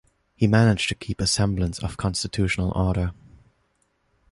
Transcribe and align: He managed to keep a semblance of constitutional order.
He 0.35 0.47
managed 0.47 0.89
to 0.89 0.95
keep 0.95 1.21
a 1.21 1.27
semblance 1.27 1.77
of 1.77 1.95
constitutional 1.95 2.71
order. 2.75 3.13